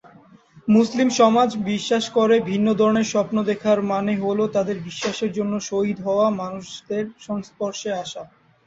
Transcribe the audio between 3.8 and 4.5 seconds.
মানে হল,